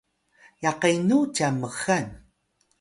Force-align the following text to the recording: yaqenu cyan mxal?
yaqenu 0.63 1.19
cyan 1.35 1.55
mxal? 1.61 2.07